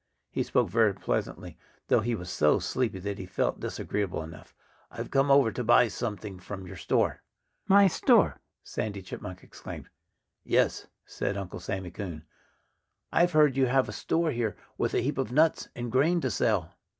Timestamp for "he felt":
3.19-3.59